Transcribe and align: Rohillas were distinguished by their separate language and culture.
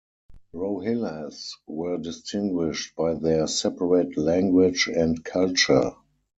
Rohillas 0.55 1.51
were 1.67 1.99
distinguished 1.99 2.95
by 2.95 3.13
their 3.13 3.45
separate 3.45 4.17
language 4.17 4.87
and 4.91 5.23
culture. 5.23 5.91